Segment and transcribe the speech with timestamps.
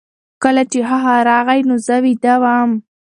[0.43, 2.71] کله چې هغه راغی نو زه ویده وم.